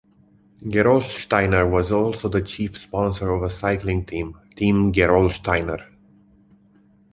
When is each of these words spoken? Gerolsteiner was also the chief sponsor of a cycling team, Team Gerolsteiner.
Gerolsteiner 0.63 1.69
was 1.69 1.91
also 1.91 2.27
the 2.27 2.41
chief 2.41 2.75
sponsor 2.75 3.29
of 3.29 3.43
a 3.43 3.51
cycling 3.51 4.03
team, 4.03 4.35
Team 4.55 4.91
Gerolsteiner. 4.91 5.85